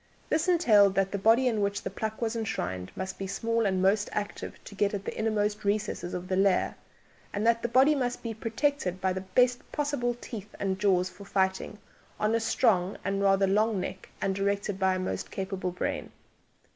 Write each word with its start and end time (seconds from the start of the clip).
This 0.29 0.47
entailed 0.47 0.95
that 0.95 1.11
the 1.11 1.19
body 1.19 1.47
in 1.47 1.61
which 1.61 1.83
the 1.83 1.91
pluck 1.91 2.23
was 2.23 2.35
enshrined 2.35 2.91
must 2.95 3.19
be 3.19 3.27
small 3.27 3.67
and 3.67 3.83
most 3.83 4.09
active, 4.13 4.55
to 4.63 4.73
get 4.73 4.95
at 4.95 5.05
the 5.05 5.15
innermost 5.15 5.63
recesses 5.63 6.15
of 6.15 6.27
the 6.27 6.35
lair, 6.35 6.73
and 7.31 7.45
that 7.45 7.61
the 7.61 7.67
body 7.67 7.93
must 7.93 8.23
be 8.23 8.33
protected 8.33 8.99
by 8.99 9.13
the 9.13 9.21
best 9.21 9.59
possible 9.71 10.15
teeth 10.19 10.55
and 10.59 10.79
jaws 10.79 11.07
for 11.11 11.23
fighting, 11.25 11.77
on 12.19 12.33
a 12.33 12.39
strong 12.39 12.97
and 13.05 13.21
rather 13.21 13.45
long 13.45 13.79
neck 13.79 14.09
and 14.19 14.33
directed 14.33 14.79
by 14.79 14.95
a 14.95 14.99
most 14.99 15.29
capable 15.29 15.69
brain. 15.69 16.11